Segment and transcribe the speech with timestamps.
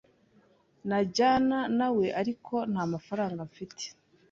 [0.89, 3.83] Najyana nawe, ariko ntamafaranga mfite.